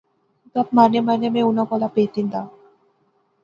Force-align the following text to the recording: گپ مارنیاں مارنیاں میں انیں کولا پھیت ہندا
گپ 0.53 0.67
مارنیاں 0.77 1.03
مارنیاں 1.07 1.33
میں 1.33 1.45
انیں 1.45 1.67
کولا 1.69 1.87
پھیت 1.93 2.11
ہندا 2.17 2.41